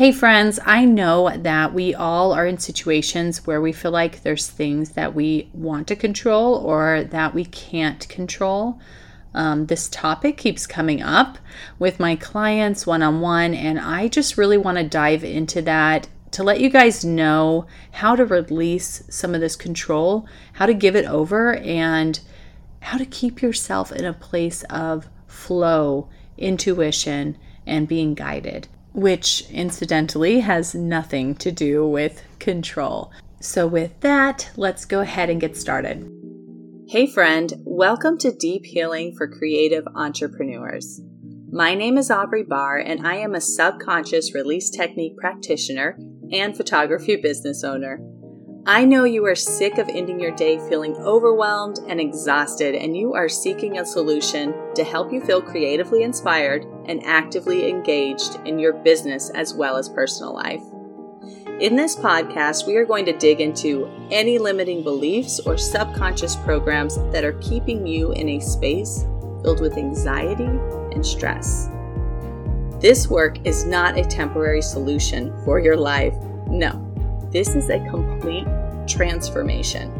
Hey, 0.00 0.12
friends, 0.12 0.58
I 0.64 0.86
know 0.86 1.28
that 1.28 1.74
we 1.74 1.94
all 1.94 2.32
are 2.32 2.46
in 2.46 2.56
situations 2.56 3.46
where 3.46 3.60
we 3.60 3.70
feel 3.70 3.90
like 3.90 4.22
there's 4.22 4.48
things 4.48 4.92
that 4.92 5.14
we 5.14 5.50
want 5.52 5.88
to 5.88 5.94
control 5.94 6.54
or 6.54 7.04
that 7.10 7.34
we 7.34 7.44
can't 7.44 8.08
control. 8.08 8.80
Um, 9.34 9.66
this 9.66 9.90
topic 9.90 10.38
keeps 10.38 10.66
coming 10.66 11.02
up 11.02 11.36
with 11.78 12.00
my 12.00 12.16
clients 12.16 12.86
one 12.86 13.02
on 13.02 13.20
one, 13.20 13.52
and 13.52 13.78
I 13.78 14.08
just 14.08 14.38
really 14.38 14.56
want 14.56 14.78
to 14.78 14.84
dive 14.84 15.22
into 15.22 15.60
that 15.60 16.08
to 16.30 16.42
let 16.42 16.60
you 16.60 16.70
guys 16.70 17.04
know 17.04 17.66
how 17.90 18.16
to 18.16 18.24
release 18.24 19.02
some 19.10 19.34
of 19.34 19.42
this 19.42 19.54
control, 19.54 20.26
how 20.54 20.64
to 20.64 20.72
give 20.72 20.96
it 20.96 21.04
over, 21.04 21.56
and 21.56 22.18
how 22.80 22.96
to 22.96 23.04
keep 23.04 23.42
yourself 23.42 23.92
in 23.92 24.06
a 24.06 24.14
place 24.14 24.62
of 24.70 25.10
flow, 25.26 26.08
intuition, 26.38 27.36
and 27.66 27.86
being 27.86 28.14
guided 28.14 28.66
which 28.92 29.44
incidentally 29.50 30.40
has 30.40 30.74
nothing 30.74 31.34
to 31.36 31.52
do 31.52 31.86
with 31.86 32.22
control. 32.38 33.10
So, 33.40 33.66
with 33.66 33.98
that, 34.00 34.50
let's 34.56 34.84
go 34.84 35.00
ahead 35.00 35.30
and 35.30 35.40
get 35.40 35.56
started. 35.56 36.10
Hey, 36.88 37.06
friend, 37.06 37.52
welcome 37.64 38.18
to 38.18 38.32
Deep 38.32 38.66
Healing 38.66 39.14
for 39.16 39.28
Creative 39.28 39.86
Entrepreneurs. 39.94 41.00
My 41.52 41.74
name 41.74 41.96
is 41.98 42.10
Aubrey 42.10 42.42
Bahr, 42.42 42.78
and 42.78 43.06
I 43.06 43.16
am 43.16 43.34
a 43.34 43.40
subconscious 43.40 44.34
release 44.34 44.70
technique 44.70 45.16
practitioner 45.16 45.98
and 46.32 46.56
photography 46.56 47.16
business 47.16 47.64
owner. 47.64 48.00
I 48.70 48.84
know 48.84 49.02
you 49.02 49.26
are 49.26 49.34
sick 49.34 49.78
of 49.78 49.88
ending 49.88 50.20
your 50.20 50.30
day 50.30 50.60
feeling 50.68 50.94
overwhelmed 50.98 51.80
and 51.88 52.00
exhausted, 52.00 52.76
and 52.76 52.96
you 52.96 53.14
are 53.14 53.28
seeking 53.28 53.78
a 53.78 53.84
solution 53.84 54.54
to 54.76 54.84
help 54.84 55.12
you 55.12 55.20
feel 55.20 55.42
creatively 55.42 56.04
inspired 56.04 56.64
and 56.86 57.04
actively 57.04 57.68
engaged 57.68 58.38
in 58.44 58.60
your 58.60 58.72
business 58.72 59.28
as 59.30 59.52
well 59.52 59.76
as 59.76 59.88
personal 59.88 60.32
life. 60.34 60.62
In 61.58 61.74
this 61.74 61.96
podcast, 61.96 62.64
we 62.64 62.76
are 62.76 62.86
going 62.86 63.04
to 63.06 63.18
dig 63.18 63.40
into 63.40 63.90
any 64.12 64.38
limiting 64.38 64.84
beliefs 64.84 65.40
or 65.40 65.58
subconscious 65.58 66.36
programs 66.36 66.94
that 67.10 67.24
are 67.24 67.40
keeping 67.40 67.84
you 67.84 68.12
in 68.12 68.28
a 68.28 68.38
space 68.38 69.04
filled 69.42 69.60
with 69.60 69.78
anxiety 69.78 70.44
and 70.44 71.04
stress. 71.04 71.68
This 72.78 73.08
work 73.08 73.44
is 73.44 73.64
not 73.64 73.98
a 73.98 74.04
temporary 74.04 74.62
solution 74.62 75.34
for 75.44 75.58
your 75.58 75.76
life. 75.76 76.14
No, 76.46 76.86
this 77.32 77.56
is 77.56 77.68
a 77.68 77.78
complete 77.90 78.46
transformation. 78.90 79.90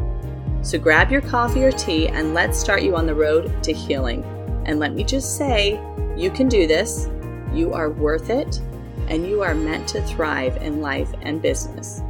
So 0.63 0.77
grab 0.77 1.11
your 1.11 1.21
coffee 1.21 1.63
or 1.63 1.71
tea 1.71 2.07
and 2.09 2.33
let's 2.33 2.59
start 2.59 2.83
you 2.83 2.95
on 2.95 3.05
the 3.05 3.15
road 3.15 3.63
to 3.63 3.73
healing. 3.73 4.23
And 4.65 4.79
let 4.79 4.93
me 4.93 5.03
just 5.03 5.37
say, 5.37 5.81
you 6.15 6.29
can 6.29 6.47
do 6.47 6.67
this, 6.67 7.09
you 7.51 7.73
are 7.73 7.89
worth 7.89 8.29
it, 8.29 8.61
and 9.07 9.25
you 9.25 9.41
are 9.41 9.55
meant 9.55 9.87
to 9.89 10.01
thrive 10.03 10.57
in 10.57 10.81
life 10.81 11.11
and 11.21 11.41
business. 11.41 12.01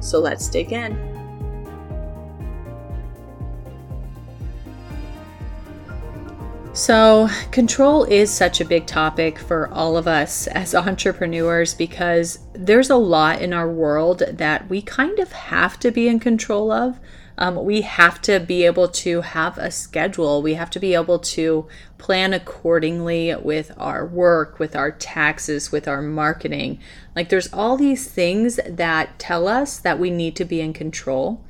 So 0.00 0.18
let's 0.18 0.48
dig 0.48 0.72
in. 0.72 1.13
So, 6.74 7.28
control 7.52 8.02
is 8.02 8.32
such 8.32 8.60
a 8.60 8.64
big 8.64 8.84
topic 8.84 9.38
for 9.38 9.68
all 9.68 9.96
of 9.96 10.08
us 10.08 10.48
as 10.48 10.74
entrepreneurs 10.74 11.72
because 11.72 12.40
there's 12.52 12.90
a 12.90 12.96
lot 12.96 13.40
in 13.40 13.52
our 13.52 13.70
world 13.70 14.24
that 14.28 14.68
we 14.68 14.82
kind 14.82 15.20
of 15.20 15.30
have 15.30 15.78
to 15.80 15.92
be 15.92 16.08
in 16.08 16.18
control 16.18 16.72
of. 16.72 16.98
Um, 17.36 17.64
we 17.64 17.80
have 17.80 18.22
to 18.22 18.38
be 18.38 18.64
able 18.64 18.88
to 18.88 19.22
have 19.22 19.58
a 19.58 19.70
schedule. 19.70 20.40
We 20.40 20.54
have 20.54 20.70
to 20.70 20.78
be 20.78 20.94
able 20.94 21.18
to 21.18 21.66
plan 21.98 22.32
accordingly 22.32 23.34
with 23.34 23.72
our 23.76 24.06
work, 24.06 24.58
with 24.58 24.76
our 24.76 24.92
taxes, 24.92 25.72
with 25.72 25.88
our 25.88 26.00
marketing. 26.00 26.78
Like, 27.16 27.30
there's 27.30 27.52
all 27.52 27.76
these 27.76 28.08
things 28.08 28.60
that 28.68 29.18
tell 29.18 29.48
us 29.48 29.78
that 29.78 29.98
we 29.98 30.10
need 30.10 30.36
to 30.36 30.44
be 30.44 30.60
in 30.60 30.72
control. 30.72 31.44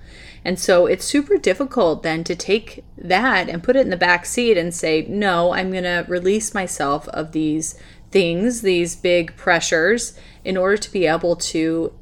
And 0.44 0.58
so 0.58 0.86
it's 0.86 1.04
super 1.04 1.36
difficult 1.38 2.02
then 2.02 2.22
to 2.24 2.36
take 2.36 2.84
that 2.98 3.48
and 3.48 3.62
put 3.62 3.76
it 3.76 3.80
in 3.80 3.90
the 3.90 3.96
back 3.96 4.26
seat 4.26 4.58
and 4.58 4.74
say, 4.74 5.06
no, 5.08 5.52
I'm 5.54 5.70
going 5.70 5.84
to 5.84 6.04
release 6.06 6.54
myself 6.54 7.08
of 7.08 7.32
these 7.32 7.78
things, 8.10 8.60
these 8.60 8.94
big 8.94 9.36
pressures, 9.36 10.18
in 10.44 10.56
order 10.56 10.76
to 10.76 10.92
be 10.92 11.06
able 11.06 11.36
to 11.36 11.92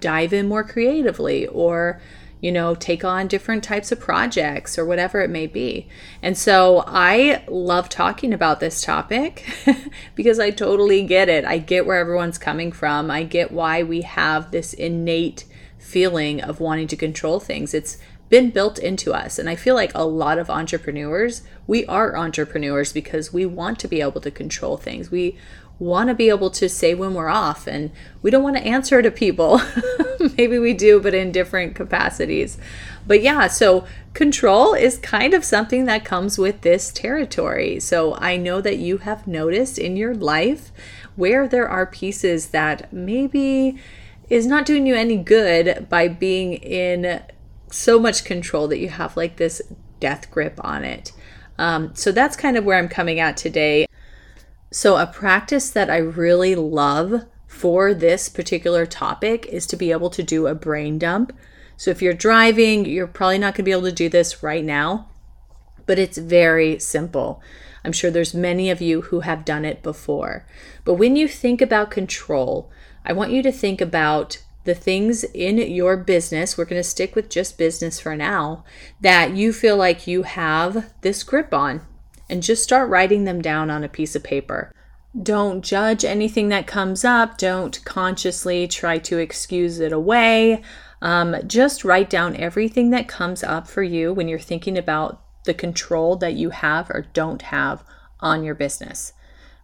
dive 0.00 0.32
in 0.32 0.46
more 0.46 0.62
creatively 0.62 1.46
or 1.46 2.00
you 2.40 2.52
know, 2.52 2.74
take 2.74 3.04
on 3.04 3.26
different 3.26 3.64
types 3.64 3.90
of 3.90 4.00
projects 4.00 4.78
or 4.78 4.84
whatever 4.84 5.20
it 5.20 5.30
may 5.30 5.46
be. 5.46 5.88
And 6.22 6.36
so 6.36 6.84
I 6.86 7.42
love 7.48 7.88
talking 7.88 8.32
about 8.32 8.60
this 8.60 8.82
topic 8.82 9.46
because 10.14 10.38
I 10.38 10.50
totally 10.50 11.02
get 11.02 11.28
it. 11.28 11.44
I 11.44 11.58
get 11.58 11.86
where 11.86 11.98
everyone's 11.98 12.38
coming 12.38 12.72
from. 12.72 13.10
I 13.10 13.22
get 13.22 13.52
why 13.52 13.82
we 13.82 14.02
have 14.02 14.50
this 14.50 14.74
innate 14.74 15.44
feeling 15.78 16.42
of 16.42 16.60
wanting 16.60 16.88
to 16.88 16.96
control 16.96 17.40
things. 17.40 17.72
It's 17.72 17.98
been 18.28 18.50
built 18.50 18.78
into 18.78 19.14
us. 19.14 19.38
And 19.38 19.48
I 19.48 19.54
feel 19.54 19.74
like 19.74 19.92
a 19.94 20.04
lot 20.04 20.38
of 20.38 20.50
entrepreneurs, 20.50 21.42
we 21.66 21.86
are 21.86 22.16
entrepreneurs 22.16 22.92
because 22.92 23.32
we 23.32 23.46
want 23.46 23.78
to 23.80 23.88
be 23.88 24.00
able 24.00 24.20
to 24.20 24.30
control 24.30 24.76
things. 24.76 25.10
We 25.10 25.38
want 25.78 26.08
to 26.08 26.14
be 26.14 26.28
able 26.28 26.50
to 26.50 26.68
say 26.68 26.94
when 26.94 27.14
we're 27.14 27.28
off 27.28 27.66
and 27.66 27.90
we 28.22 28.30
don't 28.30 28.42
want 28.42 28.56
to 28.56 28.66
answer 28.66 29.02
to 29.02 29.10
people. 29.10 29.60
Maybe 30.36 30.58
we 30.58 30.72
do, 30.72 31.00
but 31.00 31.14
in 31.14 31.32
different 31.32 31.74
capacities. 31.74 32.58
But 33.06 33.22
yeah, 33.22 33.46
so 33.46 33.86
control 34.14 34.74
is 34.74 34.98
kind 34.98 35.34
of 35.34 35.44
something 35.44 35.84
that 35.84 36.04
comes 36.04 36.38
with 36.38 36.62
this 36.62 36.90
territory. 36.90 37.78
So 37.78 38.14
I 38.16 38.36
know 38.36 38.60
that 38.60 38.78
you 38.78 38.98
have 38.98 39.26
noticed 39.26 39.78
in 39.78 39.96
your 39.96 40.14
life 40.14 40.72
where 41.14 41.46
there 41.46 41.68
are 41.68 41.86
pieces 41.86 42.48
that 42.48 42.92
maybe 42.92 43.78
is 44.28 44.46
not 44.46 44.66
doing 44.66 44.86
you 44.86 44.94
any 44.94 45.16
good 45.16 45.88
by 45.88 46.08
being 46.08 46.54
in 46.54 47.22
so 47.70 47.98
much 47.98 48.24
control 48.24 48.66
that 48.68 48.78
you 48.78 48.88
have 48.88 49.16
like 49.16 49.36
this 49.36 49.62
death 50.00 50.30
grip 50.30 50.58
on 50.64 50.84
it. 50.84 51.12
Um, 51.58 51.94
so 51.94 52.12
that's 52.12 52.36
kind 52.36 52.56
of 52.56 52.64
where 52.64 52.78
I'm 52.78 52.88
coming 52.88 53.20
at 53.20 53.36
today. 53.36 53.85
So, 54.76 54.98
a 54.98 55.06
practice 55.06 55.70
that 55.70 55.88
I 55.88 55.96
really 55.96 56.54
love 56.54 57.24
for 57.46 57.94
this 57.94 58.28
particular 58.28 58.84
topic 58.84 59.46
is 59.46 59.66
to 59.68 59.74
be 59.74 59.90
able 59.90 60.10
to 60.10 60.22
do 60.22 60.46
a 60.46 60.54
brain 60.54 60.98
dump. 60.98 61.32
So, 61.78 61.90
if 61.90 62.02
you're 62.02 62.12
driving, 62.12 62.84
you're 62.84 63.06
probably 63.06 63.38
not 63.38 63.54
going 63.54 63.54
to 63.54 63.62
be 63.62 63.70
able 63.70 63.84
to 63.84 63.90
do 63.92 64.10
this 64.10 64.42
right 64.42 64.62
now, 64.62 65.08
but 65.86 65.98
it's 65.98 66.18
very 66.18 66.78
simple. 66.78 67.40
I'm 67.86 67.92
sure 67.92 68.10
there's 68.10 68.34
many 68.34 68.68
of 68.68 68.82
you 68.82 69.00
who 69.00 69.20
have 69.20 69.46
done 69.46 69.64
it 69.64 69.82
before. 69.82 70.44
But 70.84 70.96
when 70.96 71.16
you 71.16 71.26
think 71.26 71.62
about 71.62 71.90
control, 71.90 72.70
I 73.02 73.14
want 73.14 73.30
you 73.30 73.42
to 73.44 73.52
think 73.52 73.80
about 73.80 74.42
the 74.64 74.74
things 74.74 75.24
in 75.24 75.56
your 75.56 75.96
business, 75.96 76.58
we're 76.58 76.66
going 76.66 76.82
to 76.82 76.86
stick 76.86 77.14
with 77.14 77.30
just 77.30 77.56
business 77.56 77.98
for 77.98 78.14
now, 78.14 78.62
that 79.00 79.34
you 79.34 79.54
feel 79.54 79.78
like 79.78 80.06
you 80.06 80.24
have 80.24 80.92
this 81.00 81.22
grip 81.22 81.54
on, 81.54 81.80
and 82.28 82.42
just 82.42 82.62
start 82.62 82.88
writing 82.88 83.24
them 83.24 83.40
down 83.40 83.70
on 83.70 83.84
a 83.84 83.88
piece 83.88 84.16
of 84.16 84.22
paper. 84.22 84.72
Don't 85.22 85.62
judge 85.62 86.04
anything 86.04 86.48
that 86.48 86.66
comes 86.66 87.04
up. 87.04 87.38
Don't 87.38 87.82
consciously 87.84 88.68
try 88.68 88.98
to 88.98 89.18
excuse 89.18 89.80
it 89.80 89.92
away. 89.92 90.62
Um, 91.00 91.36
just 91.46 91.84
write 91.84 92.10
down 92.10 92.36
everything 92.36 92.90
that 92.90 93.08
comes 93.08 93.42
up 93.42 93.68
for 93.68 93.82
you 93.82 94.12
when 94.12 94.28
you're 94.28 94.38
thinking 94.38 94.76
about 94.76 95.22
the 95.44 95.54
control 95.54 96.16
that 96.16 96.34
you 96.34 96.50
have 96.50 96.90
or 96.90 97.06
don't 97.12 97.42
have 97.42 97.84
on 98.20 98.42
your 98.42 98.54
business 98.54 99.12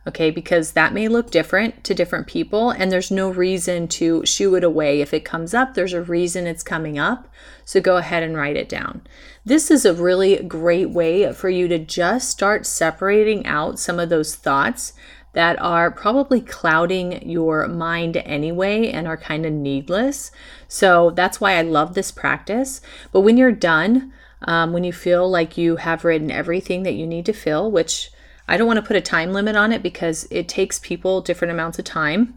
okay? 0.07 0.31
Because 0.31 0.73
that 0.73 0.93
may 0.93 1.09
look 1.09 1.31
different 1.31 1.85
to 1.85 1.95
different 1.95 2.27
people, 2.27 2.71
and 2.71 2.91
there's 2.91 3.11
no 3.11 3.31
reason 3.31 3.89
to 3.89 4.25
shoo 4.27 4.55
it 4.55 4.65
away. 4.65 5.01
If 5.01 5.15
it 5.15 5.25
comes 5.25 5.55
up, 5.55 5.75
there's 5.75 5.93
a 5.93 6.03
reason 6.03 6.47
it's 6.47 6.63
coming 6.63 6.99
up. 6.99 7.29
So 7.65 7.81
go 7.81 7.97
ahead 7.97 8.23
and 8.23 8.37
write 8.37 8.57
it 8.57 8.69
down. 8.69 9.03
This 9.45 9.71
is 9.71 9.85
a 9.85 9.95
really 9.95 10.37
great 10.43 10.91
way 10.91 11.33
for 11.33 11.49
you 11.49 11.69
to 11.69 11.79
just 11.79 12.31
start 12.31 12.67
separating 12.67 13.47
out 13.47 13.79
some 13.79 13.99
of 13.99 14.09
those 14.09 14.35
thoughts 14.35 14.93
that 15.33 15.61
are 15.63 15.91
probably 15.91 16.41
clouding 16.41 17.29
your 17.29 17.67
mind 17.67 18.19
anyway 18.19 18.91
and 18.91 19.07
are 19.07 19.17
kind 19.17 19.47
of 19.47 19.53
needless. 19.53 20.31
So 20.69 21.11
that's 21.11 21.41
why 21.41 21.55
I 21.55 21.63
love 21.63 21.95
this 21.95 22.13
practice. 22.13 22.81
But 23.13 23.23
when 23.23 23.37
you're 23.37 23.53
done, 23.53 24.13
um, 24.43 24.73
when 24.73 24.85
you 24.85 24.93
feel 24.93 25.29
like 25.31 25.57
you 25.57 25.77
have 25.77 26.05
written 26.05 26.31
everything 26.31 26.83
that 26.83 26.95
you 26.95 27.07
need 27.07 27.25
to 27.27 27.33
fill, 27.33 27.71
which 27.71 28.11
I 28.53 28.59
don't 28.59 28.67
want 28.67 28.77
to 28.77 28.87
put 28.87 28.97
a 28.97 29.01
time 29.01 29.33
limit 29.33 29.57
on 29.57 29.73
it 29.73 29.83
because 29.83 30.29
it 30.31 30.47
takes 30.47 30.79
people 30.79 31.23
different 31.23 31.53
amounts 31.53 31.79
of 31.79 31.87
time. 31.87 32.37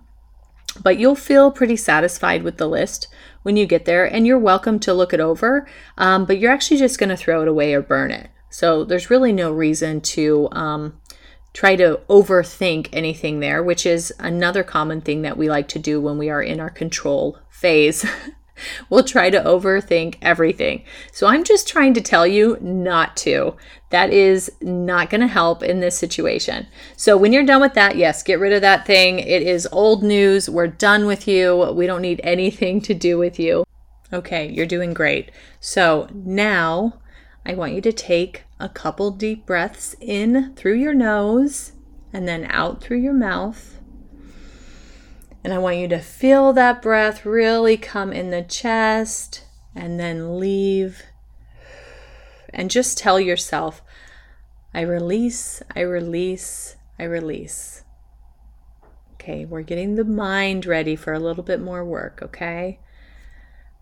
But 0.82 0.98
you'll 0.98 1.14
feel 1.14 1.52
pretty 1.52 1.76
satisfied 1.76 2.42
with 2.42 2.56
the 2.56 2.70
list 2.70 3.10
when 3.44 3.58
you 3.58 3.66
get 3.66 3.84
there, 3.84 4.06
and 4.06 4.26
you're 4.26 4.40
welcome 4.40 4.80
to 4.80 4.94
look 4.94 5.14
it 5.14 5.20
over. 5.20 5.68
Um, 5.98 6.24
but 6.24 6.40
you're 6.40 6.54
actually 6.54 6.78
just 6.78 7.00
going 7.00 7.10
to 7.10 7.18
throw 7.18 7.42
it 7.42 7.50
away 7.50 7.74
or 7.74 7.82
burn 7.82 8.12
it. 8.12 8.30
So 8.50 8.86
there's 8.86 9.10
really 9.10 9.34
no 9.34 9.52
reason 9.52 10.00
to 10.02 10.48
um, 10.54 11.02
try 11.52 11.76
to 11.76 12.00
overthink 12.08 12.88
anything 12.94 13.42
there, 13.42 13.62
which 13.62 13.86
is 13.86 14.14
another 14.18 14.64
common 14.64 15.02
thing 15.02 15.22
that 15.24 15.36
we 15.38 15.50
like 15.50 15.68
to 15.68 15.80
do 15.80 16.00
when 16.00 16.18
we 16.18 16.30
are 16.30 16.42
in 16.42 16.62
our 16.62 16.70
control 16.70 17.40
phase. 17.50 18.06
we'll 18.90 19.04
try 19.04 19.30
to 19.30 19.40
overthink 19.42 20.16
everything. 20.22 20.84
So 21.12 21.28
I'm 21.28 21.44
just 21.44 21.68
trying 21.68 21.94
to 21.96 22.02
tell 22.02 22.26
you 22.26 22.58
not 22.62 23.16
to. 23.18 23.56
That 23.90 24.12
is 24.12 24.52
not 24.62 25.10
going 25.10 25.22
to 25.22 25.28
help 25.28 25.64
in 25.64 25.80
this 25.80 25.98
situation. 25.98 26.68
So 26.98 27.18
when 27.18 27.32
you're 27.32 27.46
done 27.46 27.62
with 27.62 27.74
that, 27.76 27.96
yes, 27.96 28.24
get 28.24 28.40
rid 28.40 28.54
of 28.54 28.62
that 28.62 28.86
thing. 28.86 29.20
It 29.20 29.42
is 29.42 29.68
old 29.72 30.04
news. 30.04 30.50
We're 30.50 30.68
done 30.68 31.06
with 31.06 31.28
you. 31.28 31.72
We 31.74 31.88
don't 31.88 32.02
need 32.02 32.22
anything 32.24 32.82
to 32.82 32.94
do 32.94 33.18
with 33.18 33.40
you. 33.40 33.66
Okay, 34.12 34.50
you're 34.52 34.66
doing 34.66 34.94
great. 34.94 35.32
So 35.60 36.08
now 36.14 37.00
I 37.46 37.54
want 37.54 37.74
you 37.74 37.82
to 37.82 37.94
take 37.94 38.44
a 38.60 38.70
couple 38.70 39.12
deep 39.12 39.46
breaths 39.46 39.96
in 40.00 40.54
through 40.56 40.76
your 40.76 40.94
nose 40.94 41.74
and 42.14 42.28
then 42.28 42.48
out 42.50 42.82
through 42.82 43.00
your 43.00 43.14
mouth. 43.14 43.75
And 45.46 45.54
I 45.54 45.60
want 45.60 45.78
you 45.78 45.88
to 45.90 46.00
feel 46.00 46.54
that 46.54 46.82
breath 46.82 47.24
really 47.24 47.78
come 47.78 48.12
in 48.12 48.32
the 48.32 48.42
chest 48.42 49.44
and 49.76 50.00
then 50.00 50.40
leave. 50.40 51.04
And 52.50 52.72
just 52.72 52.98
tell 52.98 53.20
yourself, 53.20 53.84
I 54.74 54.82
release, 54.82 55.62
I 55.76 55.82
release, 55.82 56.78
I 56.98 57.04
release. 57.04 57.84
Okay, 59.14 59.46
we're 59.46 59.62
getting 59.62 59.94
the 59.94 60.04
mind 60.04 60.66
ready 60.66 60.96
for 60.96 61.14
a 61.14 61.20
little 61.20 61.44
bit 61.44 61.62
more 61.62 61.86
work, 61.86 62.22
okay? 62.24 62.80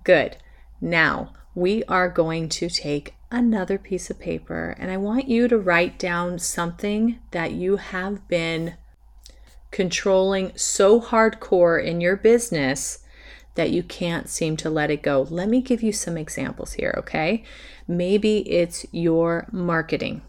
Good. 0.03 0.35
Now, 0.81 1.31
we 1.55 1.85
are 1.85 2.09
going 2.09 2.49
to 2.49 2.69
take 2.69 3.13
another 3.31 3.77
piece 3.77 4.09
of 4.09 4.19
paper 4.19 4.75
and 4.77 4.91
I 4.91 4.97
want 4.97 5.29
you 5.29 5.47
to 5.47 5.57
write 5.57 5.97
down 5.97 6.39
something 6.39 7.19
that 7.31 7.53
you 7.53 7.77
have 7.77 8.27
been 8.27 8.75
controlling 9.73 10.51
so 10.55 11.01
hardcore 11.01 11.83
in 11.83 11.99
your 11.99 12.15
business 12.15 12.99
that 13.55 13.71
you 13.71 13.83
can't 13.83 14.29
seem 14.29 14.55
to 14.55 14.69
let 14.69 14.91
it 14.91 15.01
go. 15.01 15.27
Let 15.29 15.49
me 15.49 15.61
give 15.61 15.81
you 15.83 15.91
some 15.91 16.15
examples 16.15 16.73
here, 16.73 16.93
okay? 16.99 17.43
Maybe 17.87 18.49
it's 18.49 18.85
your 18.91 19.47
marketing. 19.51 20.21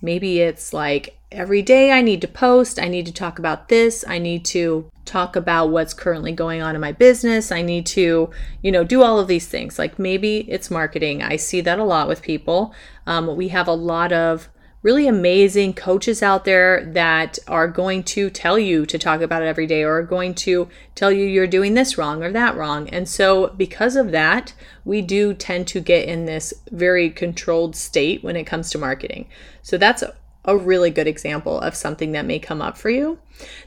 Maybe 0.00 0.40
it's 0.40 0.72
like 0.72 1.18
every 1.32 1.62
day 1.62 1.90
I 1.90 2.00
need 2.00 2.20
to 2.22 2.28
post, 2.28 2.78
I 2.80 2.86
need 2.86 3.06
to 3.06 3.12
talk 3.12 3.40
about 3.40 3.68
this, 3.68 4.04
I 4.06 4.18
need 4.18 4.44
to 4.46 4.88
talk 5.04 5.34
about 5.34 5.70
what's 5.70 5.92
currently 5.92 6.32
going 6.32 6.62
on 6.62 6.76
in 6.76 6.80
my 6.80 6.92
business, 6.92 7.50
I 7.50 7.62
need 7.62 7.86
to, 7.86 8.30
you 8.62 8.72
know, 8.72 8.84
do 8.84 9.02
all 9.02 9.18
of 9.18 9.26
these 9.26 9.48
things. 9.48 9.80
Like 9.80 9.98
maybe 9.98 10.48
it's 10.48 10.70
marketing. 10.70 11.22
I 11.22 11.36
see 11.36 11.60
that 11.62 11.80
a 11.80 11.84
lot 11.84 12.06
with 12.06 12.22
people. 12.22 12.72
Um, 13.04 13.36
we 13.36 13.48
have 13.48 13.66
a 13.66 13.72
lot 13.72 14.12
of 14.12 14.48
really 14.82 15.06
amazing 15.06 15.74
coaches 15.74 16.22
out 16.22 16.44
there 16.44 16.84
that 16.86 17.38
are 17.46 17.68
going 17.68 18.02
to 18.02 18.30
tell 18.30 18.58
you 18.58 18.86
to 18.86 18.98
talk 18.98 19.20
about 19.20 19.42
it 19.42 19.46
every 19.46 19.66
day 19.66 19.82
or 19.82 19.98
are 19.98 20.02
going 20.02 20.34
to 20.34 20.68
tell 20.94 21.12
you 21.12 21.24
you're 21.24 21.46
doing 21.46 21.74
this 21.74 21.98
wrong 21.98 22.22
or 22.22 22.32
that 22.32 22.56
wrong. 22.56 22.88
And 22.88 23.08
so, 23.08 23.48
because 23.48 23.96
of 23.96 24.10
that, 24.12 24.54
we 24.84 25.02
do 25.02 25.34
tend 25.34 25.66
to 25.68 25.80
get 25.80 26.08
in 26.08 26.24
this 26.24 26.54
very 26.70 27.10
controlled 27.10 27.76
state 27.76 28.24
when 28.24 28.36
it 28.36 28.44
comes 28.44 28.70
to 28.70 28.78
marketing. 28.78 29.28
So, 29.62 29.76
that's 29.76 30.02
a 30.44 30.56
really 30.56 30.90
good 30.90 31.06
example 31.06 31.60
of 31.60 31.74
something 31.74 32.12
that 32.12 32.24
may 32.24 32.38
come 32.38 32.62
up 32.62 32.78
for 32.78 32.88
you. 32.90 33.18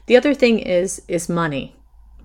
The 0.06 0.16
other 0.16 0.34
thing 0.34 0.58
is 0.58 1.02
is 1.06 1.28
money, 1.28 1.76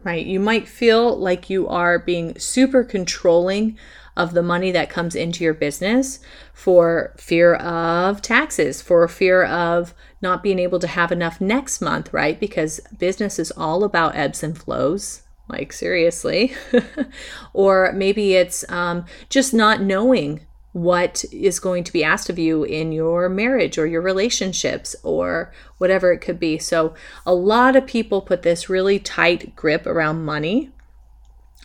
right? 0.04 0.26
You 0.26 0.40
might 0.40 0.68
feel 0.68 1.16
like 1.16 1.50
you 1.50 1.68
are 1.68 2.00
being 2.00 2.38
super 2.40 2.84
controlling 2.84 3.78
of 4.20 4.34
the 4.34 4.44
money 4.44 4.70
that 4.70 4.90
comes 4.90 5.16
into 5.16 5.46
your 5.46 5.54
business 5.54 6.20
for 6.54 7.16
fear 7.18 7.56
of 7.56 8.22
taxes, 8.22 8.82
for 8.82 9.08
fear 9.08 9.46
of 9.46 9.94
not 10.22 10.44
being 10.44 10.60
able 10.60 10.78
to 10.78 10.88
have 10.88 11.14
enough 11.14 11.40
next 11.40 11.80
month, 11.80 12.12
right? 12.12 12.38
Because 12.38 12.82
business 12.98 13.40
is 13.40 13.50
all 13.52 13.86
about 13.86 14.18
ebbs 14.18 14.44
and 14.44 14.58
flows. 14.58 15.22
Like, 15.48 15.72
seriously. 15.72 16.54
or 17.54 17.94
maybe 17.94 18.36
it's 18.36 18.70
um, 18.70 19.06
just 19.30 19.54
not 19.54 19.82
knowing 19.82 20.42
what 20.74 21.24
is 21.32 21.60
going 21.60 21.86
to 21.86 21.94
be 21.94 22.04
asked 22.04 22.30
of 22.30 22.38
you 22.38 22.64
in 22.66 22.92
your 22.92 23.30
marriage 23.30 23.78
or 23.78 23.88
your 23.88 24.02
relationships 24.02 24.98
or 25.02 25.52
whatever 25.78 26.12
it 26.12 26.20
could 26.20 26.40
be. 26.40 26.60
So, 26.60 26.94
a 27.26 27.34
lot 27.34 27.76
of 27.76 27.88
people 27.88 28.22
put 28.22 28.44
this 28.44 28.70
really 28.70 29.00
tight 29.00 29.56
grip 29.56 29.88
around 29.88 30.26
money 30.26 30.72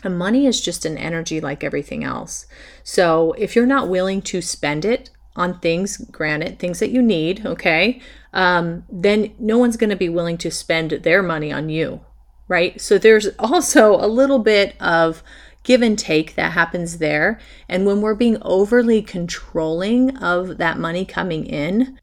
and 0.04 0.18
money 0.18 0.46
is 0.46 0.60
just 0.60 0.84
an 0.84 0.98
energy 0.98 1.40
like 1.40 1.64
everything 1.64 2.04
else. 2.04 2.46
So 2.82 3.32
if 3.32 3.56
you're 3.56 3.66
not 3.66 3.88
willing 3.88 4.22
to 4.22 4.42
spend 4.42 4.84
it 4.84 5.10
on 5.36 5.58
things, 5.58 5.96
granted, 5.96 6.58
things 6.58 6.78
that 6.78 6.90
you 6.90 7.02
need, 7.02 7.44
okay, 7.44 8.00
um, 8.32 8.84
then 8.90 9.34
no 9.38 9.58
one's 9.58 9.76
going 9.76 9.90
to 9.90 9.96
be 9.96 10.08
willing 10.08 10.38
to 10.38 10.50
spend 10.50 10.90
their 10.90 11.22
money 11.22 11.52
on 11.52 11.68
you, 11.68 12.00
right? 12.48 12.80
So 12.80 12.98
there's 12.98 13.28
also 13.38 13.94
a 13.94 14.06
little 14.06 14.38
bit 14.38 14.80
of 14.80 15.22
give 15.64 15.82
and 15.82 15.98
take 15.98 16.34
that 16.34 16.52
happens 16.52 16.98
there. 16.98 17.40
And 17.68 17.86
when 17.86 18.00
we're 18.00 18.14
being 18.14 18.38
overly 18.42 19.02
controlling 19.02 20.16
of 20.18 20.58
that 20.58 20.78
money 20.78 21.04
coming 21.04 21.46
in, 21.46 21.98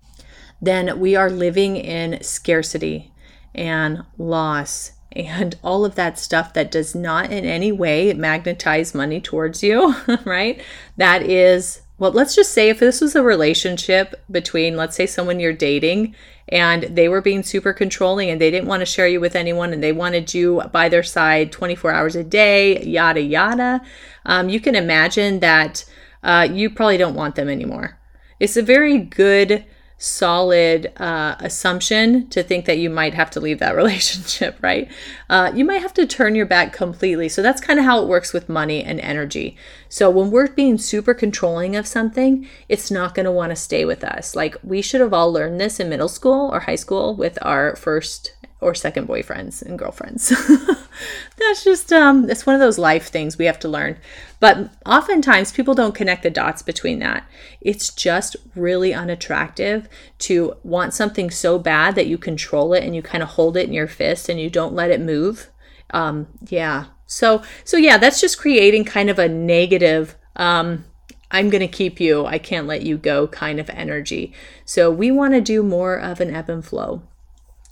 then 0.61 0.99
we 0.99 1.15
are 1.15 1.29
living 1.29 1.77
in 1.77 2.21
scarcity 2.21 3.11
and 3.53 4.03
loss 4.17 4.93
and 5.11 5.57
all 5.63 5.83
of 5.83 5.95
that 5.95 6.17
stuff 6.17 6.53
that 6.53 6.71
does 6.71 6.95
not 6.95 7.31
in 7.31 7.45
any 7.45 7.71
way 7.71 8.13
magnetize 8.13 8.95
money 8.95 9.19
towards 9.19 9.61
you, 9.61 9.95
right? 10.25 10.61
That 10.97 11.23
is, 11.23 11.81
well, 11.97 12.11
let's 12.11 12.35
just 12.35 12.51
say 12.51 12.69
if 12.69 12.79
this 12.79 13.01
was 13.01 13.15
a 13.15 13.23
relationship 13.23 14.23
between, 14.29 14.77
let's 14.77 14.95
say, 14.95 15.05
someone 15.05 15.39
you're 15.39 15.53
dating 15.53 16.15
and 16.49 16.83
they 16.83 17.07
were 17.07 17.21
being 17.21 17.43
super 17.43 17.73
controlling 17.73 18.29
and 18.29 18.39
they 18.39 18.51
didn't 18.51 18.67
want 18.67 18.81
to 18.81 18.85
share 18.85 19.07
you 19.07 19.19
with 19.19 19.35
anyone 19.35 19.73
and 19.73 19.83
they 19.83 19.91
wanted 19.91 20.33
you 20.33 20.61
by 20.71 20.89
their 20.89 21.03
side 21.03 21.51
24 21.51 21.91
hours 21.91 22.15
a 22.15 22.23
day, 22.23 22.81
yada, 22.83 23.21
yada, 23.21 23.81
um, 24.25 24.49
you 24.49 24.59
can 24.59 24.75
imagine 24.75 25.39
that 25.39 25.85
uh, 26.23 26.47
you 26.49 26.69
probably 26.69 26.97
don't 26.97 27.15
want 27.15 27.35
them 27.35 27.49
anymore. 27.49 27.97
It's 28.39 28.57
a 28.57 28.63
very 28.63 28.97
good 28.97 29.65
solid 30.01 30.91
uh, 30.99 31.35
assumption 31.41 32.27
to 32.29 32.41
think 32.41 32.65
that 32.65 32.79
you 32.79 32.89
might 32.89 33.13
have 33.13 33.29
to 33.29 33.39
leave 33.39 33.59
that 33.59 33.75
relationship, 33.75 34.57
right? 34.59 34.89
Uh, 35.29 35.51
you 35.53 35.63
might 35.63 35.81
have 35.81 35.93
to 35.93 36.07
turn 36.07 36.33
your 36.33 36.45
back 36.47 36.73
completely. 36.73 37.29
So 37.29 37.43
that's 37.43 37.61
kind 37.61 37.77
of 37.77 37.85
how 37.85 38.01
it 38.01 38.07
works 38.07 38.33
with 38.33 38.49
money 38.49 38.83
and 38.83 38.99
energy. 38.99 39.55
So 39.89 40.09
when 40.09 40.31
we're 40.31 40.47
being 40.47 40.79
super 40.79 41.13
controlling 41.13 41.75
of 41.75 41.85
something, 41.85 42.47
it's 42.67 42.89
not 42.89 43.13
going 43.13 43.25
to 43.25 43.31
want 43.31 43.51
to 43.51 43.55
stay 43.55 43.85
with 43.85 44.03
us. 44.03 44.35
Like 44.35 44.57
we 44.63 44.81
should 44.81 45.01
have 45.01 45.13
all 45.13 45.31
learned 45.31 45.61
this 45.61 45.79
in 45.79 45.87
middle 45.87 46.09
school 46.09 46.49
or 46.51 46.61
high 46.61 46.75
school 46.75 47.15
with 47.15 47.37
our 47.43 47.75
first 47.75 48.33
or 48.61 48.75
second 48.75 49.07
boyfriends 49.07 49.63
and 49.63 49.77
girlfriends. 49.77 50.29
That's 51.37 51.63
just 51.63 51.91
um 51.91 52.29
it's 52.29 52.45
one 52.45 52.53
of 52.53 52.61
those 52.61 52.77
life 52.77 53.07
things 53.07 53.37
we 53.37 53.45
have 53.45 53.59
to 53.59 53.67
learn. 53.67 53.97
But 54.39 54.69
oftentimes 54.85 55.51
people 55.51 55.73
don't 55.73 55.95
connect 55.95 56.23
the 56.23 56.29
dots 56.29 56.61
between 56.61 56.99
that. 56.99 57.25
It's 57.59 57.89
just 57.93 58.35
really 58.55 58.93
unattractive 58.93 59.89
to 60.19 60.55
want 60.63 60.93
something 60.93 61.31
so 61.31 61.57
bad 61.57 61.95
that 61.95 62.07
you 62.07 62.17
control 62.17 62.73
it 62.73 62.83
and 62.83 62.95
you 62.95 63.01
kind 63.01 63.23
of 63.23 63.29
hold 63.29 63.57
it 63.57 63.67
in 63.67 63.73
your 63.73 63.87
fist 63.87 64.29
and 64.29 64.39
you 64.39 64.49
don't 64.49 64.75
let 64.75 64.91
it 64.91 65.01
move. 65.01 65.49
Um 65.89 66.27
yeah. 66.47 66.85
So 67.07 67.41
so 67.65 67.77
yeah, 67.77 67.97
that's 67.97 68.21
just 68.21 68.37
creating 68.37 68.85
kind 68.85 69.09
of 69.09 69.17
a 69.17 69.27
negative 69.27 70.15
um 70.35 70.85
I'm 71.33 71.49
going 71.49 71.61
to 71.61 71.67
keep 71.67 72.01
you, 72.01 72.25
I 72.25 72.39
can't 72.39 72.67
let 72.67 72.81
you 72.81 72.97
go 72.97 73.25
kind 73.25 73.57
of 73.61 73.69
energy. 73.69 74.33
So 74.65 74.91
we 74.91 75.11
want 75.11 75.33
to 75.33 75.39
do 75.39 75.63
more 75.63 75.95
of 75.95 76.19
an 76.19 76.35
ebb 76.35 76.49
and 76.49 76.63
flow 76.63 77.03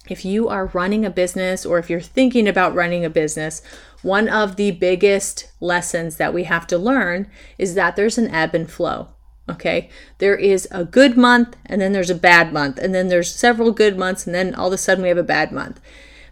if 0.10 0.25
you 0.25 0.48
are 0.50 0.68
running 0.68 1.06
a 1.06 1.10
business 1.10 1.66
or 1.66 1.80
if 1.80 1.89
you're 1.89 2.01
thinking 2.01 2.48
about 2.48 2.75
running 2.75 3.06
a 3.06 3.10
business, 3.10 3.62
one 4.01 4.30
of 4.30 4.56
the 4.56 4.72
biggest 4.72 5.51
lessons 5.60 6.18
that 6.18 6.34
we 6.34 6.46
have 6.46 6.66
to 6.68 6.78
learn 6.78 7.30
is 7.58 7.75
that 7.75 7.96
there's 7.96 8.18
an 8.18 8.30
ebb 8.30 8.56
and 8.56 8.70
flow. 8.70 9.10
Okay, 9.50 9.89
there 10.20 10.36
is 10.36 10.68
a 10.70 10.86
good 10.86 11.18
month 11.18 11.56
and 11.66 11.82
then 11.82 11.92
there's 11.92 12.12
a 12.12 12.16
bad 12.16 12.54
month, 12.54 12.78
and 12.78 12.94
then 12.94 13.08
there's 13.08 13.34
several 13.34 13.72
good 13.72 13.98
months, 13.98 14.28
and 14.28 14.36
then 14.36 14.54
all 14.54 14.68
of 14.68 14.74
a 14.74 14.78
sudden 14.78 15.01
we 15.01 15.10
have 15.10 15.18
a 15.18 15.24
bad 15.24 15.51
month. 15.51 15.82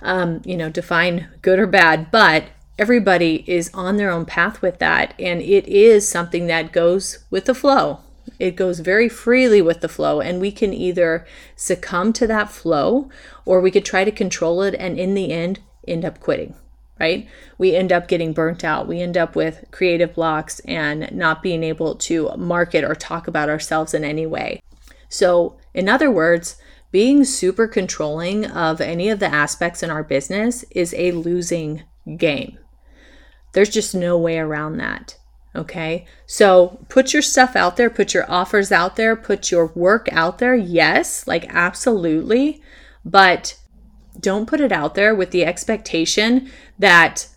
Um, 0.02 0.42
you 0.46 0.56
know, 0.56 0.70
define 0.70 1.28
good 1.42 1.58
or 1.58 1.66
bad, 1.66 2.12
but 2.12 2.46
everybody 2.78 3.44
is 3.48 3.72
on 3.74 3.98
their 3.98 4.12
own 4.12 4.26
path 4.26 4.62
with 4.62 4.78
that, 4.80 5.16
and 5.20 5.42
it 5.42 5.68
is 5.68 6.08
something 6.08 6.46
that 6.48 6.72
goes 6.72 7.26
with 7.32 7.46
the 7.46 7.56
flow. 7.56 8.02
It 8.40 8.56
goes 8.56 8.80
very 8.80 9.10
freely 9.10 9.62
with 9.62 9.82
the 9.82 9.90
flow, 9.90 10.22
and 10.22 10.40
we 10.40 10.52
can 10.52 10.74
either 10.74 11.26
succumb 11.56 12.14
to 12.14 12.28
that 12.28 12.52
flow 12.52 13.10
or 13.46 13.60
we 13.60 13.72
could 13.72 13.86
try 13.86 14.04
to 14.04 14.12
control 14.12 14.62
it 14.62 14.76
and 14.76 15.00
in 15.00 15.14
the 15.14 15.32
end 15.32 15.60
end 15.88 16.06
up 16.06 16.20
quitting, 16.20 16.54
right? 17.00 17.28
We 17.58 17.76
end 17.76 17.92
up 17.92 18.08
getting 18.08 18.34
burnt 18.34 18.64
out. 18.64 18.88
We 18.88 19.02
end 19.02 19.18
up 19.18 19.36
with 19.36 19.66
creative 19.72 20.14
blocks 20.14 20.60
and 20.66 21.12
not 21.12 21.42
being 21.42 21.64
able 21.64 21.96
to 21.96 22.36
market 22.38 22.84
or 22.84 22.94
talk 22.94 23.28
about 23.28 23.50
ourselves 23.50 23.94
in 23.94 24.04
any 24.04 24.26
way. 24.26 24.62
So, 25.10 25.58
in 25.74 25.88
other 25.88 26.12
words, 26.12 26.58
being 26.92 27.26
super 27.26 27.68
controlling 27.68 28.46
of 28.46 28.82
any 28.82 29.10
of 29.10 29.20
the 29.20 29.34
aspects 29.34 29.82
in 29.82 29.90
our 29.90 30.04
business 30.04 30.64
is 30.72 30.94
a 30.98 31.12
losing 31.12 31.84
game. 32.18 32.58
There's 33.54 33.70
just 33.70 33.96
no 33.96 34.18
way 34.18 34.38
around 34.38 34.78
that. 34.78 35.18
Okay. 35.58 36.06
So 36.28 36.86
put 36.88 37.14
your 37.14 37.24
stuff 37.24 37.56
out 37.56 37.78
there, 37.78 37.90
put 37.90 38.14
your 38.14 38.30
offers 38.32 38.72
out 38.72 38.96
there, 38.96 39.16
put 39.16 39.50
your 39.50 39.68
work 39.74 40.08
out 40.12 40.38
there. 40.38 40.56
Yes, 40.56 41.28
like 41.28 41.46
absolutely. 41.50 42.62
But 43.04 43.58
don't 44.20 44.48
put 44.48 44.62
it 44.62 44.72
out 44.72 44.94
there 44.94 45.16
with 45.16 45.32
the 45.32 45.46
expectation 45.46 46.52
that 46.78 47.28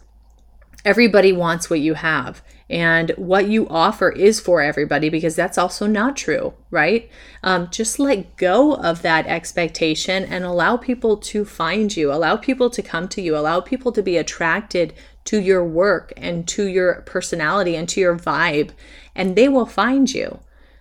everybody 0.84 1.32
wants 1.32 1.70
what 1.70 1.80
you 1.80 1.94
have 1.94 2.42
and 2.70 3.10
what 3.16 3.48
you 3.48 3.68
offer 3.68 4.10
is 4.10 4.38
for 4.38 4.62
everybody 4.62 5.08
because 5.10 5.34
that's 5.34 5.58
also 5.58 5.88
not 5.88 6.16
true, 6.16 6.54
right? 6.70 7.10
Um, 7.42 7.68
just 7.72 7.98
let 7.98 8.36
go 8.36 8.74
of 8.74 9.02
that 9.02 9.26
expectation 9.26 10.24
and 10.24 10.44
allow 10.44 10.76
people 10.76 11.16
to 11.16 11.44
find 11.44 11.94
you, 11.96 12.12
allow 12.12 12.36
people 12.36 12.70
to 12.70 12.80
come 12.80 13.08
to 13.08 13.20
you, 13.20 13.36
allow 13.36 13.60
people 13.60 13.90
to 13.90 14.02
be 14.02 14.16
attracted 14.16 14.94
to 15.24 15.40
your 15.40 15.64
work 15.64 16.12
and 16.16 16.46
to 16.48 16.68
your 16.68 17.02
personality 17.06 17.74
and 17.74 17.88
to 17.88 18.00
your 18.00 18.16
vibe, 18.16 18.70
and 19.16 19.34
they 19.34 19.48
will 19.48 19.66
find 19.66 20.14
you. 20.14 20.38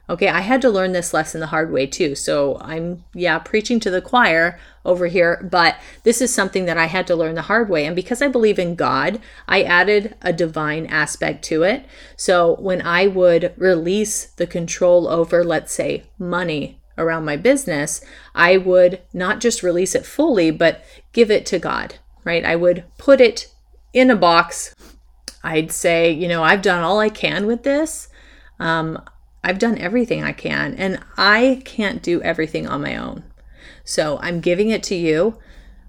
Okay, 0.10 0.28
I 0.28 0.42
had 0.42 0.60
to 0.64 0.72
learn 0.72 0.92
this 0.92 1.14
lesson 1.14 1.40
the 1.40 1.48
hard 1.48 1.72
way 1.72 1.86
too. 1.86 2.16
So 2.16 2.58
I'm, 2.62 3.04
yeah, 3.14 3.38
preaching 3.38 3.80
to 3.82 3.92
the 3.92 4.02
choir 4.02 4.60
over 4.84 5.06
here, 5.06 5.48
but 5.52 5.76
this 6.04 6.20
is 6.20 6.34
something 6.34 6.66
that 6.66 6.80
I 6.80 6.86
had 6.86 7.06
to 7.08 7.16
learn 7.16 7.36
the 7.36 7.44
hard 7.44 7.70
way. 7.70 7.86
And 7.86 7.96
because 7.96 8.20
I 8.20 8.28
believe 8.28 8.58
in 8.58 8.74
God, 8.74 9.22
I 9.48 9.62
added 9.62 10.16
a 10.24 10.34
divine 10.34 10.88
aspect 10.88 11.44
to 11.46 11.62
it. 11.62 11.86
So 12.16 12.56
when 12.56 12.82
I 12.82 13.06
would 13.06 13.54
release 13.56 14.26
the 14.26 14.48
control 14.48 15.08
over, 15.08 15.44
let's 15.44 15.74
say, 15.74 16.06
money 16.18 16.82
around 16.98 17.24
my 17.24 17.38
business, 17.38 18.04
I 18.34 18.58
would 18.58 19.02
not 19.14 19.40
just 19.40 19.62
release 19.62 19.94
it 19.94 20.08
fully, 20.08 20.50
but 20.50 20.84
give 21.14 21.30
it 21.30 21.46
to 21.48 21.60
God, 21.60 22.00
right? 22.24 22.44
I 22.44 22.56
would 22.56 22.84
put 22.98 23.22
it 23.22 23.54
in 23.94 24.10
a 24.10 24.16
box. 24.16 24.76
I'd 25.44 25.72
say, 25.72 26.12
you 26.12 26.28
know, 26.28 26.44
I've 26.44 26.64
done 26.64 26.84
all 26.84 27.00
I 27.00 27.10
can 27.10 27.46
with 27.46 27.62
this. 27.62 28.08
Um, 28.60 29.02
I've 29.44 29.60
done 29.60 29.78
everything 29.78 30.24
I 30.24 30.34
can, 30.34 30.76
and 30.76 31.00
I 31.18 31.62
can't 31.66 32.04
do 32.04 32.22
everything 32.22 32.68
on 32.68 32.82
my 32.82 32.96
own. 32.96 33.24
So 33.84 34.20
I'm 34.22 34.42
giving 34.42 34.70
it 34.70 34.84
to 34.84 34.96
you 34.96 35.38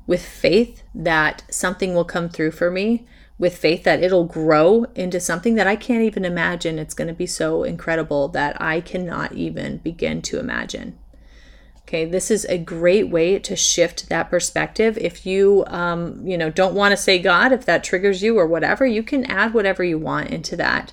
with 0.06 0.24
faith 0.24 0.82
that 0.94 1.44
something 1.50 1.94
will 1.94 2.04
come 2.04 2.28
through 2.28 2.52
for 2.52 2.70
me, 2.70 3.06
with 3.38 3.56
faith 3.56 3.84
that 3.84 4.02
it'll 4.02 4.24
grow 4.24 4.84
into 4.94 5.18
something 5.18 5.54
that 5.54 5.66
I 5.66 5.76
can't 5.76 6.02
even 6.02 6.24
imagine. 6.24 6.78
It's 6.78 6.94
going 6.94 7.08
to 7.08 7.14
be 7.14 7.26
so 7.26 7.62
incredible 7.62 8.28
that 8.28 8.60
I 8.60 8.80
cannot 8.80 9.32
even 9.32 9.78
begin 9.78 10.22
to 10.22 10.38
imagine. 10.38 10.98
Okay, 11.82 12.04
this 12.04 12.30
is 12.30 12.44
a 12.44 12.56
great 12.56 13.08
way 13.08 13.38
to 13.40 13.56
shift 13.56 14.08
that 14.10 14.30
perspective. 14.30 14.96
If 14.96 15.26
you, 15.26 15.64
um, 15.66 16.24
you 16.24 16.38
know, 16.38 16.48
don't 16.48 16.74
want 16.74 16.92
to 16.92 16.96
say 16.96 17.18
God, 17.18 17.50
if 17.50 17.64
that 17.64 17.82
triggers 17.82 18.22
you 18.22 18.38
or 18.38 18.46
whatever, 18.46 18.86
you 18.86 19.02
can 19.02 19.24
add 19.24 19.54
whatever 19.54 19.82
you 19.82 19.98
want 19.98 20.30
into 20.30 20.54
that. 20.56 20.92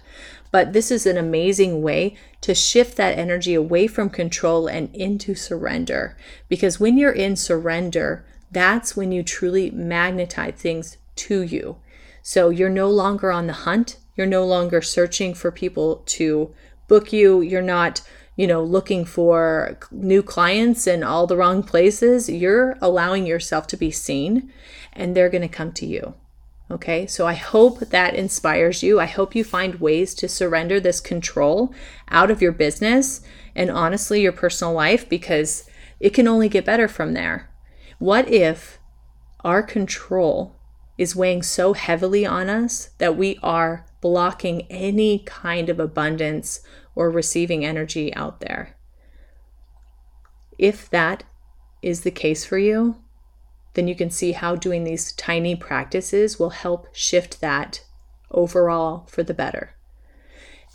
But 0.52 0.74
this 0.74 0.92
is 0.92 1.06
an 1.06 1.18
amazing 1.18 1.82
way 1.82 2.16
to 2.42 2.56
shift 2.56 2.96
that 2.98 3.18
energy 3.18 3.54
away 3.54 3.88
from 3.88 4.10
control 4.10 4.68
and 4.68 4.94
into 4.96 5.36
surrender. 5.36 6.18
Because 6.48 6.80
when 6.80 6.98
you're 6.98 7.12
in 7.12 7.36
surrender, 7.36 8.26
that's 8.52 8.96
when 8.96 9.12
you 9.12 9.24
truly 9.24 9.72
magnetize 9.72 10.56
things 10.56 10.98
to 11.18 11.42
you. 11.42 11.78
So 12.22 12.50
you're 12.50 12.70
no 12.70 12.90
longer 12.90 13.32
on 13.32 13.48
the 13.48 13.54
hunt. 13.54 13.98
You're 14.16 14.28
no 14.28 14.46
longer 14.46 14.82
searching 14.82 15.34
for 15.34 15.52
people 15.52 16.04
to 16.08 16.54
book 16.88 17.12
you. 17.12 17.42
You're 17.42 17.62
not, 17.62 18.02
you 18.36 18.48
know, 18.48 18.64
looking 18.64 19.06
for 19.06 19.78
new 19.92 20.24
clients 20.24 20.88
in 20.88 21.04
all 21.04 21.28
the 21.28 21.38
wrong 21.38 21.64
places. 21.64 22.30
You're 22.30 22.78
allowing 22.82 23.26
yourself 23.26 23.68
to 23.68 23.78
be 23.78 23.92
seen 23.92 24.52
and 24.94 25.16
they're 25.16 25.30
going 25.30 25.42
to 25.42 25.48
come 25.48 25.72
to 25.74 25.86
you. 25.86 26.16
Okay, 26.70 27.08
so 27.08 27.26
I 27.26 27.34
hope 27.34 27.80
that 27.80 28.14
inspires 28.14 28.84
you. 28.84 29.00
I 29.00 29.06
hope 29.06 29.36
you 29.36 29.44
find 29.46 29.76
ways 29.76 30.14
to 30.16 30.28
surrender 30.28 30.80
this 30.80 31.00
control 31.00 31.74
out 32.10 32.30
of 32.30 32.42
your 32.42 32.52
business 32.52 33.22
and 33.56 33.72
honestly 33.72 34.22
your 34.22 34.34
personal 34.34 34.74
life 34.74 35.08
because 35.08 35.70
it 36.02 36.10
can 36.10 36.28
only 36.28 36.50
get 36.50 36.66
better 36.66 36.90
from 36.90 37.14
there. 37.14 37.50
What 38.00 38.30
if 38.30 38.80
our 39.46 39.64
control 39.64 40.58
is 40.98 41.16
weighing 41.16 41.42
so 41.42 41.72
heavily 41.72 42.26
on 42.26 42.50
us 42.50 42.90
that 42.98 43.16
we 43.16 43.40
are 43.42 43.86
blocking 44.02 44.64
any 44.70 45.20
kind 45.20 45.70
of 45.70 45.80
abundance 45.80 46.62
or 46.96 47.10
receiving 47.10 47.64
energy 47.64 48.14
out 48.14 48.42
there? 48.42 48.76
If 50.58 50.90
that 50.90 51.24
is 51.82 52.02
the 52.02 52.12
case 52.12 52.44
for 52.44 52.58
you, 52.58 52.98
then 53.78 53.88
you 53.88 53.94
can 53.94 54.10
see 54.10 54.32
how 54.32 54.56
doing 54.56 54.84
these 54.84 55.12
tiny 55.12 55.56
practices 55.56 56.40
will 56.40 56.50
help 56.50 56.88
shift 56.94 57.40
that 57.42 57.84
overall 58.32 59.06
for 59.08 59.22
the 59.22 59.36
better. 59.36 59.76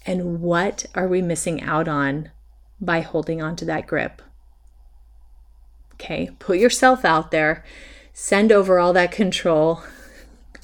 And 0.07 0.41
what 0.41 0.87
are 0.95 1.09
we 1.09 1.21
missing 1.21 1.61
out 1.63 1.89
on 1.89 2.31
by 2.81 3.01
holding 3.01 3.43
on 3.43 3.57
to 3.57 3.65
that 3.65 3.89
grip? 3.89 4.23
Okay, 5.95 6.31
put 6.39 6.59
yourself 6.59 7.05
out 7.05 7.33
there, 7.33 7.65
send 8.13 8.53
over 8.53 8.79
all 8.79 8.93
that 8.93 9.11
control, 9.11 9.83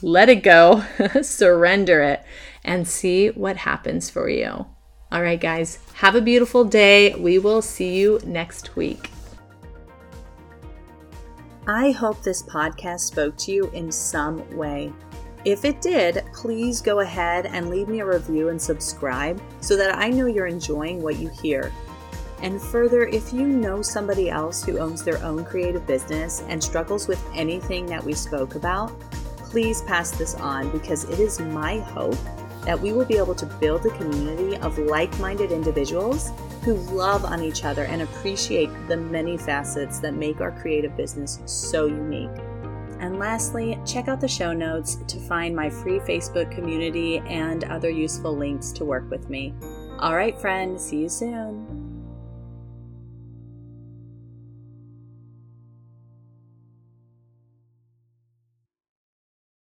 let 0.01 0.29
it 0.29 0.45
go, 0.45 0.85
surrender 1.23 2.03
it, 2.03 2.23
and 2.63 2.87
see 2.87 3.31
what 3.31 3.57
happens 3.57 4.11
for 4.11 4.29
you. 4.29 4.67
All 5.11 5.23
right, 5.23 5.41
guys, 5.41 5.81
have 5.95 6.15
a 6.15 6.21
beautiful 6.21 6.63
day. 6.63 7.17
We 7.17 7.41
will 7.41 7.63
see 7.63 7.97
you 7.97 8.21
next 8.25 8.77
week. 8.77 9.11
I 11.71 11.91
hope 11.91 12.23
this 12.23 12.43
podcast 12.43 13.01
spoke 13.01 13.37
to 13.37 13.53
you 13.53 13.69
in 13.75 13.93
some 13.93 14.57
way. 14.57 14.91
If 15.45 15.67
it 15.67 15.83
did, 15.83 16.25
please 16.33 16.81
go 16.81 17.01
ahead 17.01 17.45
and 17.45 17.69
leave 17.69 17.89
me 17.89 18.01
a 18.01 18.07
review 18.07 18.49
and 18.49 18.61
subscribe 18.61 19.39
so 19.61 19.77
that 19.77 19.95
I 19.95 20.09
know 20.09 20.25
you're 20.25 20.47
enjoying 20.47 21.03
what 21.03 21.19
you 21.19 21.29
hear. 21.29 21.71
And 22.41 22.59
further, 22.59 23.03
if 23.03 23.35
you 23.35 23.47
know 23.47 23.83
somebody 23.83 24.31
else 24.31 24.65
who 24.65 24.79
owns 24.79 25.05
their 25.05 25.23
own 25.23 25.45
creative 25.45 25.87
business 25.87 26.43
and 26.49 26.65
struggles 26.65 27.07
with 27.07 27.23
anything 27.35 27.85
that 27.85 28.03
we 28.03 28.15
spoke 28.15 28.55
about, 28.55 28.99
please 29.37 29.83
pass 29.83 30.11
this 30.11 30.37
on 30.37 30.71
because 30.71 31.05
it 31.05 31.21
is 31.21 31.39
my 31.39 31.81
hope 31.81 32.17
that 32.65 32.81
we 32.81 32.95
will 32.95 33.05
be 33.05 33.19
able 33.19 33.35
to 33.35 33.45
build 33.45 33.85
a 33.85 33.91
community 33.91 34.57
of 34.57 34.79
like 34.79 35.17
minded 35.21 35.53
individuals 35.53 36.31
who 36.69 36.75
love 36.95 37.25
on 37.25 37.43
each 37.43 37.65
other 37.65 37.85
and 37.85 38.03
appreciate 38.03 38.69
the 38.89 38.97
many 38.97 39.39
facets 39.39 40.01
that 40.01 40.13
make 40.13 40.43
our 40.43 40.53
creative 40.61 40.95
business 40.99 41.39
so 41.47 41.87
unique. 41.87 42.29
And 43.01 43.19
lastly, 43.19 43.79
check 43.87 44.07
out 44.07 44.21
the 44.21 44.29
show 44.29 44.53
notes 44.53 44.97
to 45.07 45.19
find 45.21 45.57
my 45.57 45.71
free 45.71 45.99
Facebook 46.01 46.51
community 46.51 47.21
and 47.21 47.65
other 47.65 47.89
useful 47.89 48.37
links 48.37 48.71
to 48.73 48.85
work 48.85 49.09
with 49.11 49.31
me. 49.31 49.55
All 49.99 50.15
right, 50.15 50.39
friend, 50.39 50.79
see 50.79 50.99
you 50.99 51.09
soon. 51.09 51.78